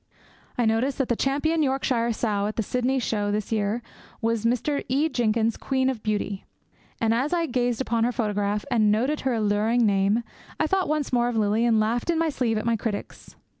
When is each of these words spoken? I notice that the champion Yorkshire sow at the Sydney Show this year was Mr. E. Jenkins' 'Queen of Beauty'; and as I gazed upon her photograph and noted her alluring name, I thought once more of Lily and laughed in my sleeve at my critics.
I 0.57 0.65
notice 0.65 0.95
that 0.95 1.09
the 1.09 1.15
champion 1.15 1.61
Yorkshire 1.61 2.11
sow 2.11 2.47
at 2.47 2.55
the 2.55 2.63
Sydney 2.63 2.97
Show 2.97 3.31
this 3.31 3.51
year 3.51 3.83
was 4.19 4.45
Mr. 4.47 4.83
E. 4.89 5.07
Jenkins' 5.09 5.57
'Queen 5.57 5.91
of 5.91 6.01
Beauty'; 6.01 6.43
and 6.99 7.13
as 7.13 7.33
I 7.33 7.45
gazed 7.45 7.81
upon 7.81 8.03
her 8.03 8.11
photograph 8.11 8.65
and 8.71 8.91
noted 8.91 9.19
her 9.19 9.35
alluring 9.35 9.85
name, 9.85 10.23
I 10.59 10.65
thought 10.65 10.89
once 10.89 11.13
more 11.13 11.27
of 11.29 11.37
Lily 11.37 11.65
and 11.67 11.79
laughed 11.79 12.09
in 12.09 12.17
my 12.17 12.29
sleeve 12.29 12.57
at 12.57 12.65
my 12.65 12.75
critics. 12.77 13.35